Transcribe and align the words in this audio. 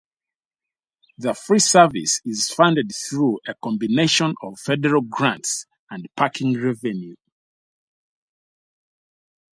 The 1.19 1.35
free 1.35 1.59
service 1.59 2.21
is 2.25 2.49
funded 2.51 2.91
through 2.91 3.37
a 3.45 3.53
combination 3.53 4.33
of 4.41 4.59
federal 4.59 5.03
grants 5.03 5.67
and 5.91 6.07
parking 6.15 6.59
revenue. 6.59 7.15